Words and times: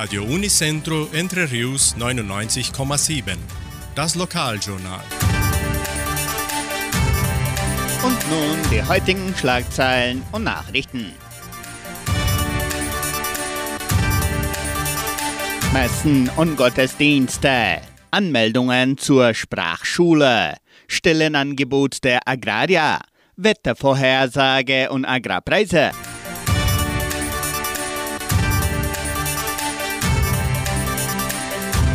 Radio 0.00 0.22
Unicentro 0.22 1.08
Entre 1.12 1.50
Rius 1.50 1.96
99,7. 1.98 3.36
Das 3.96 4.14
Lokaljournal. 4.14 5.00
Und 8.04 8.30
nun 8.30 8.70
die 8.70 8.80
heutigen 8.80 9.34
Schlagzeilen 9.36 10.22
und 10.30 10.44
Nachrichten. 10.44 11.12
Messen 15.72 16.30
und 16.36 16.54
Gottesdienste. 16.54 17.80
Anmeldungen 18.12 18.98
zur 18.98 19.34
Sprachschule. 19.34 20.58
Stellenangebot 20.86 22.04
der 22.04 22.20
Agraria. 22.24 23.00
Wettervorhersage 23.34 24.90
und 24.90 25.04
Agrarpreise. 25.04 25.90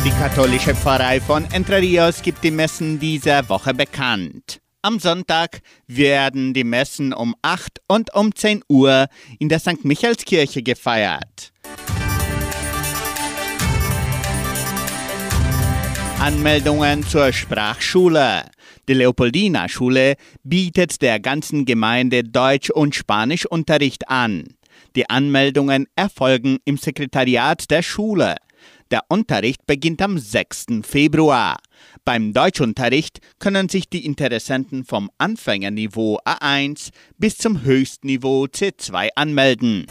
Die 0.04 0.10
katholische 0.10 0.74
Pfarrei 0.74 1.18
von 1.18 1.46
Entre 1.50 1.80
Rios 1.80 2.20
gibt 2.20 2.44
die 2.44 2.50
Messen 2.50 2.98
dieser 2.98 3.48
Woche 3.48 3.72
bekannt. 3.72 4.60
Am 4.82 4.98
Sonntag 4.98 5.62
werden 5.86 6.52
die 6.52 6.62
Messen 6.62 7.14
um 7.14 7.34
8 7.40 7.80
und 7.88 8.14
um 8.14 8.34
10 8.34 8.64
Uhr 8.68 9.06
in 9.38 9.48
der 9.48 9.60
St. 9.60 9.82
Michaelskirche 9.82 10.62
gefeiert. 10.62 11.54
Anmeldungen 16.20 17.02
zur 17.06 17.32
Sprachschule. 17.32 18.44
Die 18.86 18.94
Leopoldina 18.94 19.70
Schule 19.70 20.16
bietet 20.42 21.00
der 21.00 21.18
ganzen 21.18 21.64
Gemeinde 21.64 22.24
Deutsch- 22.24 22.68
und 22.68 22.94
Spanischunterricht 22.94 24.06
an. 24.10 24.44
Die 24.96 25.08
Anmeldungen 25.08 25.86
erfolgen 25.96 26.58
im 26.66 26.76
Sekretariat 26.76 27.70
der 27.70 27.82
Schule. 27.82 28.36
Der 28.94 29.02
Unterricht 29.08 29.66
beginnt 29.66 30.00
am 30.02 30.18
6. 30.18 30.66
Februar. 30.82 31.56
Beim 32.04 32.32
Deutschunterricht 32.32 33.18
können 33.40 33.68
sich 33.68 33.88
die 33.88 34.06
Interessenten 34.06 34.84
vom 34.84 35.10
Anfängerniveau 35.18 36.20
A1 36.24 36.90
bis 37.18 37.36
zum 37.36 37.64
Höchstniveau 37.64 38.44
C2 38.44 39.08
anmelden. 39.16 39.88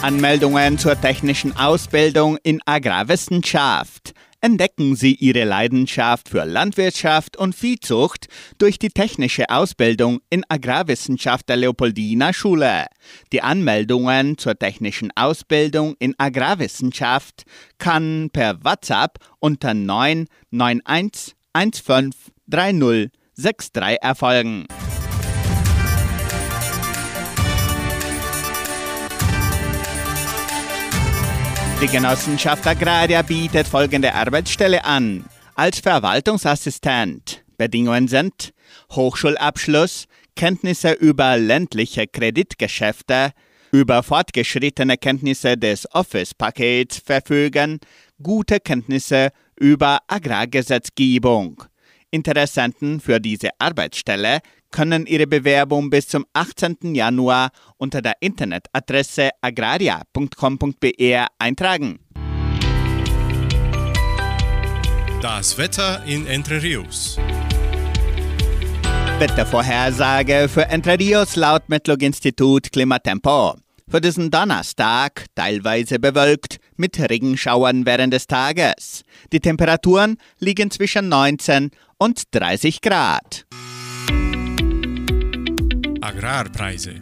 Anmeldungen 0.00 0.78
zur 0.78 0.98
technischen 0.98 1.54
Ausbildung 1.54 2.38
in 2.42 2.62
Agrarwissenschaft. 2.64 4.14
Entdecken 4.42 4.96
Sie 4.96 5.14
Ihre 5.16 5.44
Leidenschaft 5.44 6.30
für 6.30 6.44
Landwirtschaft 6.44 7.36
und 7.36 7.54
Viehzucht 7.54 8.28
durch 8.56 8.78
die 8.78 8.88
technische 8.88 9.50
Ausbildung 9.50 10.20
in 10.30 10.44
Agrarwissenschaft 10.48 11.46
der 11.50 11.56
Leopoldina 11.56 12.32
Schule. 12.32 12.86
Die 13.32 13.42
Anmeldungen 13.42 14.38
zur 14.38 14.58
technischen 14.58 15.10
Ausbildung 15.14 15.94
in 15.98 16.14
Agrarwissenschaft 16.18 17.44
kann 17.76 18.30
per 18.32 18.64
WhatsApp 18.64 19.18
unter 19.40 19.74
991 19.74 21.34
15 21.54 22.14
30 22.48 23.10
63 23.36 23.98
erfolgen. 24.00 24.66
Die 31.80 31.86
Genossenschaft 31.86 32.66
Agraria 32.66 33.22
bietet 33.22 33.66
folgende 33.66 34.12
Arbeitsstelle 34.12 34.84
an. 34.84 35.24
Als 35.54 35.78
Verwaltungsassistent. 35.78 37.42
Bedingungen 37.56 38.06
sind 38.06 38.52
Hochschulabschluss, 38.92 40.04
Kenntnisse 40.36 40.92
über 40.92 41.38
ländliche 41.38 42.06
Kreditgeschäfte, 42.06 43.30
über 43.72 44.02
fortgeschrittene 44.02 44.98
Kenntnisse 44.98 45.56
des 45.56 45.90
Office-Pakets 45.94 46.98
verfügen, 46.98 47.78
gute 48.22 48.60
Kenntnisse 48.60 49.30
über 49.58 50.00
Agrargesetzgebung. 50.06 51.64
Interessenten 52.10 53.00
für 53.00 53.20
diese 53.20 53.48
Arbeitsstelle 53.58 54.40
können 54.70 55.06
ihre 55.06 55.26
Bewerbung 55.26 55.90
bis 55.90 56.08
zum 56.08 56.26
18. 56.32 56.94
Januar 56.94 57.50
unter 57.76 58.02
der 58.02 58.14
Internetadresse 58.20 59.30
agraria.com.br 59.40 61.26
eintragen. 61.38 61.98
Das 65.22 65.58
Wetter 65.58 66.02
in 66.06 66.26
Entre 66.26 66.62
Rios. 66.62 67.18
Wettervorhersage 69.18 70.48
für 70.48 70.66
Entre 70.66 70.98
Rios 70.98 71.36
laut 71.36 71.68
Metlog-Institut 71.68 72.72
Klimatempo. 72.72 73.54
Für 73.86 74.00
diesen 74.00 74.30
Donnerstag 74.30 75.26
teilweise 75.34 75.98
bewölkt 75.98 76.58
mit 76.76 76.98
Regenschauern 76.98 77.84
während 77.84 78.14
des 78.14 78.28
Tages. 78.28 79.02
Die 79.32 79.40
Temperaturen 79.40 80.16
liegen 80.38 80.70
zwischen 80.70 81.08
19 81.08 81.70
und 81.98 82.22
30 82.30 82.80
Grad. 82.80 83.44
Agrarpreise. 86.00 86.94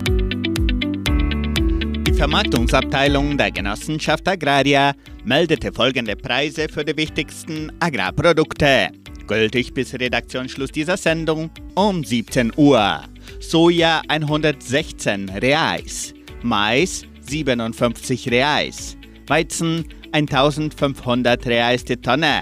Die 2.06 2.12
Vermarktungsabteilung 2.12 3.38
der 3.38 3.52
Genossenschaft 3.52 4.26
Agraria 4.26 4.92
meldete 5.24 5.72
folgende 5.72 6.16
Preise 6.16 6.68
für 6.68 6.84
die 6.84 6.96
wichtigsten 6.96 7.70
Agrarprodukte. 7.78 8.88
Gültig 9.28 9.72
bis 9.72 9.94
Redaktionsschluss 9.94 10.72
dieser 10.72 10.96
Sendung 10.96 11.50
um 11.76 12.02
17 12.02 12.52
Uhr. 12.56 13.02
Soja 13.40 14.02
116 14.08 15.28
Reais, 15.28 16.12
Mais 16.42 17.04
57 17.20 18.30
Reais, 18.30 18.96
Weizen 19.28 19.84
1500 20.12 21.46
Reais 21.46 21.84
die 21.84 21.96
Tonne. 21.96 22.40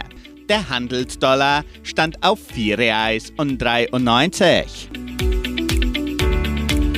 Der 0.49 0.69
Handelsdollar 0.69 1.65
stand 1.83 2.23
auf 2.23 2.39
4 2.47 2.79
Reais 2.79 3.33
und 3.37 3.59
93. 3.59 4.89